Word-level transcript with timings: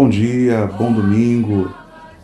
Bom 0.00 0.08
dia, 0.08 0.64
bom 0.64 0.92
domingo. 0.92 1.74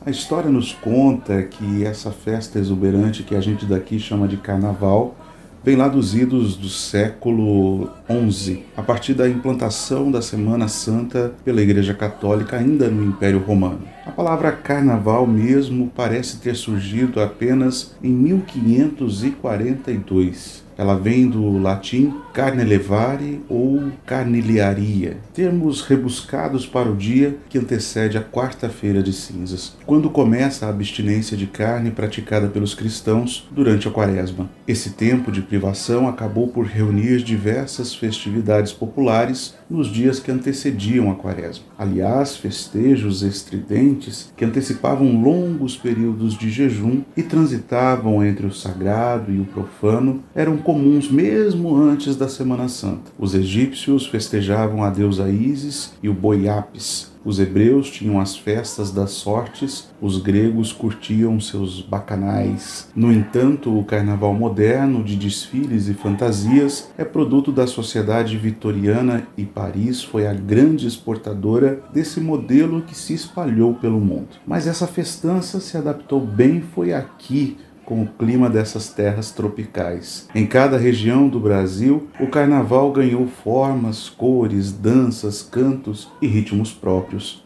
A 0.00 0.08
história 0.08 0.50
nos 0.50 0.72
conta 0.72 1.42
que 1.42 1.84
essa 1.84 2.10
festa 2.10 2.58
exuberante 2.58 3.22
que 3.22 3.36
a 3.36 3.42
gente 3.42 3.66
daqui 3.66 4.00
chama 4.00 4.26
de 4.26 4.38
carnaval 4.38 5.14
vem 5.62 5.76
lá 5.76 5.86
dos 5.86 6.14
idos 6.14 6.56
do 6.56 6.70
século 6.70 7.90
XI, 8.30 8.64
a 8.74 8.82
partir 8.82 9.12
da 9.12 9.28
implantação 9.28 10.10
da 10.10 10.22
Semana 10.22 10.66
Santa 10.66 11.34
pela 11.44 11.60
Igreja 11.60 11.92
Católica 11.92 12.56
ainda 12.56 12.88
no 12.88 13.04
Império 13.04 13.40
Romano. 13.40 13.82
A 14.06 14.12
palavra 14.12 14.50
carnaval 14.50 15.26
mesmo 15.26 15.92
parece 15.94 16.38
ter 16.38 16.56
surgido 16.56 17.20
apenas 17.20 17.94
em 18.02 18.08
1542 18.08 20.66
ela 20.78 20.94
vem 20.94 21.28
do 21.28 21.58
latim 21.58 22.14
carne 22.32 22.62
levare 22.62 23.42
ou 23.48 23.90
carniliaria, 24.06 25.16
termos 25.34 25.82
rebuscados 25.82 26.64
para 26.64 26.88
o 26.88 26.96
dia 26.96 27.36
que 27.50 27.58
antecede 27.58 28.16
a 28.16 28.22
quarta-feira 28.22 29.02
de 29.02 29.12
cinzas, 29.12 29.76
quando 29.84 30.08
começa 30.08 30.66
a 30.66 30.68
abstinência 30.68 31.36
de 31.36 31.48
carne 31.48 31.90
praticada 31.90 32.46
pelos 32.46 32.74
cristãos 32.74 33.48
durante 33.50 33.88
a 33.88 33.90
quaresma. 33.90 34.48
Esse 34.68 34.90
tempo 34.90 35.32
de 35.32 35.42
privação 35.42 36.06
acabou 36.06 36.46
por 36.46 36.66
reunir 36.66 37.24
diversas 37.24 37.92
festividades 37.92 38.72
populares 38.72 39.57
nos 39.68 39.88
dias 39.88 40.18
que 40.18 40.30
antecediam 40.30 41.10
a 41.10 41.14
quaresma. 41.14 41.64
Aliás, 41.78 42.36
festejos 42.36 43.22
estridentes 43.22 44.32
que 44.36 44.44
antecipavam 44.44 45.22
longos 45.22 45.76
períodos 45.76 46.36
de 46.36 46.50
jejum 46.50 47.02
e 47.16 47.22
transitavam 47.22 48.24
entre 48.24 48.46
o 48.46 48.52
sagrado 48.52 49.32
e 49.32 49.40
o 49.40 49.44
profano 49.44 50.22
eram 50.34 50.56
comuns 50.56 51.10
mesmo 51.10 51.76
antes 51.76 52.16
da 52.16 52.28
Semana 52.28 52.68
Santa. 52.68 53.12
Os 53.18 53.34
egípcios 53.34 54.06
festejavam 54.06 54.82
a 54.82 54.90
deusa 54.90 55.30
Ísis 55.30 55.92
e 56.02 56.08
o 56.08 56.14
boi 56.14 56.48
Apis, 56.48 57.10
os 57.24 57.38
hebreus 57.38 57.90
tinham 57.90 58.20
as 58.20 58.36
festas 58.36 58.90
das 58.90 59.10
sortes, 59.10 59.88
os 60.00 60.18
gregos 60.18 60.72
curtiam 60.72 61.40
seus 61.40 61.80
bacanais. 61.80 62.88
No 62.94 63.12
entanto, 63.12 63.76
o 63.76 63.84
carnaval 63.84 64.34
moderno, 64.34 65.02
de 65.02 65.16
desfiles 65.16 65.88
e 65.88 65.94
fantasias, 65.94 66.90
é 66.96 67.04
produto 67.04 67.50
da 67.52 67.66
sociedade 67.66 68.36
vitoriana 68.36 69.26
e 69.36 69.44
Paris 69.44 70.02
foi 70.02 70.26
a 70.26 70.32
grande 70.32 70.86
exportadora 70.86 71.82
desse 71.92 72.20
modelo 72.20 72.82
que 72.82 72.96
se 72.96 73.14
espalhou 73.14 73.74
pelo 73.74 74.00
mundo. 74.00 74.28
Mas 74.46 74.66
essa 74.66 74.86
festança 74.86 75.60
se 75.60 75.76
adaptou 75.76 76.20
bem 76.20 76.60
foi 76.60 76.92
aqui 76.92 77.56
com 77.88 78.02
o 78.02 78.06
clima 78.06 78.50
dessas 78.50 78.90
terras 78.90 79.30
tropicais. 79.30 80.28
Em 80.34 80.44
cada 80.44 80.76
região 80.76 81.26
do 81.26 81.40
Brasil, 81.40 82.06
o 82.20 82.26
carnaval 82.26 82.92
ganhou 82.92 83.26
formas, 83.26 84.10
cores, 84.10 84.70
danças, 84.70 85.40
cantos 85.40 86.06
e 86.20 86.26
ritmos 86.26 86.70
próprios. 86.70 87.42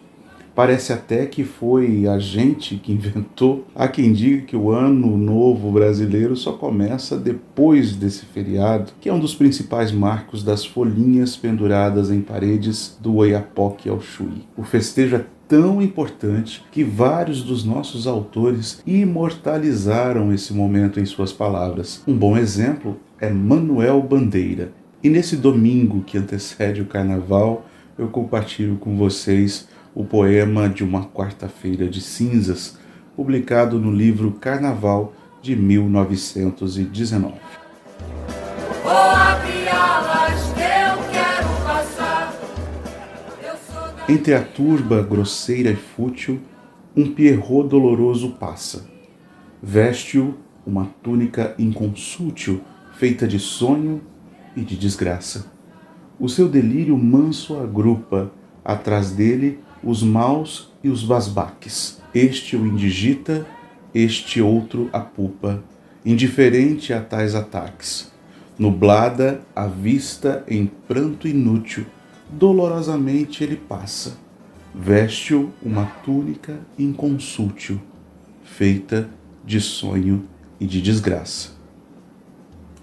Parece 0.52 0.92
até 0.92 1.26
que 1.26 1.44
foi 1.44 2.08
a 2.08 2.18
gente 2.18 2.74
que 2.74 2.92
inventou. 2.92 3.64
Há 3.72 3.86
quem 3.86 4.12
diga 4.12 4.42
que 4.42 4.56
o 4.56 4.72
ano 4.72 5.16
novo 5.16 5.70
brasileiro 5.70 6.34
só 6.34 6.54
começa 6.54 7.16
depois 7.16 7.94
desse 7.94 8.26
feriado, 8.26 8.90
que 9.00 9.08
é 9.08 9.12
um 9.12 9.20
dos 9.20 9.36
principais 9.36 9.92
marcos 9.92 10.42
das 10.42 10.64
folhinhas 10.64 11.36
penduradas 11.36 12.10
em 12.10 12.20
paredes 12.20 12.98
do 13.00 13.14
Oiapoque 13.14 13.88
ao 13.88 14.00
Chuí. 14.00 14.42
O 14.56 14.64
festejo 14.64 15.14
é 15.14 15.24
tão 15.52 15.82
importante 15.82 16.64
que 16.72 16.82
vários 16.82 17.42
dos 17.42 17.62
nossos 17.62 18.06
autores 18.06 18.82
imortalizaram 18.86 20.32
esse 20.32 20.54
momento 20.54 20.98
em 20.98 21.04
suas 21.04 21.30
palavras. 21.30 22.02
Um 22.08 22.16
bom 22.16 22.38
exemplo 22.38 22.98
é 23.20 23.28
Manuel 23.28 24.00
Bandeira. 24.00 24.72
E 25.04 25.10
nesse 25.10 25.36
domingo 25.36 26.00
que 26.04 26.16
antecede 26.16 26.80
o 26.80 26.86
carnaval, 26.86 27.66
eu 27.98 28.08
compartilho 28.08 28.76
com 28.76 28.96
vocês 28.96 29.68
o 29.94 30.04
poema 30.04 30.70
de 30.70 30.82
uma 30.82 31.04
quarta-feira 31.04 31.86
de 31.86 32.00
cinzas, 32.00 32.78
publicado 33.14 33.78
no 33.78 33.92
livro 33.92 34.32
Carnaval 34.40 35.12
de 35.42 35.54
1919. 35.54 37.34
Entre 44.12 44.34
a 44.34 44.42
turba 44.42 45.02
grosseira 45.02 45.70
e 45.70 45.74
fútil, 45.74 46.38
um 46.94 47.14
pierrot 47.14 47.66
doloroso 47.66 48.32
passa. 48.32 48.84
Veste-o 49.62 50.34
uma 50.66 50.84
túnica 51.02 51.54
inconsútil, 51.58 52.60
feita 52.92 53.26
de 53.26 53.38
sonho 53.38 54.02
e 54.54 54.60
de 54.60 54.76
desgraça. 54.76 55.50
O 56.20 56.28
seu 56.28 56.46
delírio 56.46 56.94
manso 56.98 57.58
agrupa, 57.58 58.30
atrás 58.62 59.12
dele, 59.12 59.60
os 59.82 60.02
maus 60.02 60.70
e 60.84 60.90
os 60.90 61.02
basbaques. 61.02 61.98
Este 62.14 62.54
o 62.54 62.66
indigita, 62.66 63.46
este 63.94 64.42
outro 64.42 64.90
a 64.92 65.00
pupa, 65.00 65.64
indiferente 66.04 66.92
a 66.92 67.00
tais 67.00 67.34
ataques. 67.34 68.12
Nublada 68.58 69.40
a 69.56 69.66
vista 69.66 70.44
em 70.46 70.66
pranto 70.86 71.26
inútil, 71.26 71.86
dolorosamente 72.32 73.44
ele 73.44 73.56
passa. 73.56 74.16
Veste-o 74.74 75.50
uma 75.62 75.84
túnica 75.84 76.58
inconsútil, 76.78 77.80
feita 78.42 79.08
de 79.44 79.60
sonho 79.60 80.24
e 80.58 80.66
de 80.66 80.80
desgraça. 80.80 81.50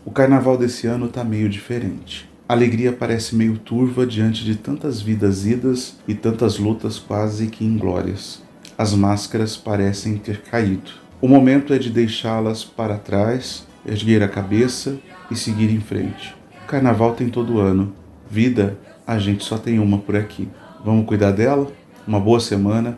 O 0.06 0.12
carnaval 0.12 0.58
desse 0.58 0.86
ano 0.86 1.08
está 1.08 1.24
meio 1.24 1.50
diferente. 1.50 2.30
A 2.48 2.54
alegria 2.54 2.92
parece 2.92 3.36
meio 3.36 3.58
turva 3.58 4.06
diante 4.06 4.44
de 4.44 4.56
tantas 4.56 5.02
vidas 5.02 5.46
idas 5.46 5.98
e 6.08 6.14
tantas 6.14 6.58
lutas 6.58 6.98
quase 6.98 7.48
que 7.48 7.66
inglórias. 7.66 8.42
As 8.78 8.94
máscaras 8.94 9.58
parecem 9.58 10.18
ter 10.18 10.42
caído. 10.42 10.92
O 11.22 11.28
momento 11.28 11.74
é 11.74 11.78
de 11.78 11.90
deixá-las 11.90 12.64
para 12.64 12.98
trás, 12.98 13.68
erguer 13.86 14.24
a 14.24 14.28
cabeça 14.28 14.98
e 15.30 15.36
seguir 15.36 15.70
em 15.70 15.80
frente. 15.80 16.36
O 16.64 16.68
carnaval 16.68 17.14
tem 17.14 17.30
todo 17.30 17.60
ano. 17.60 17.94
Vida 18.30 18.78
a 19.08 19.18
gente 19.18 19.44
só 19.44 19.58
tem 19.58 19.80
uma 19.80 19.98
por 19.98 20.16
aqui. 20.16 20.48
Vamos 20.86 21.06
cuidar 21.06 21.32
dela? 21.32 21.68
Uma 22.08 22.20
boa 22.20 22.40
semana, 22.40 22.98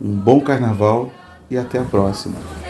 um 0.00 0.12
bom 0.12 0.40
carnaval 0.40 1.12
e 1.50 1.56
até 1.56 1.78
a 1.78 1.84
próxima. 1.84 2.63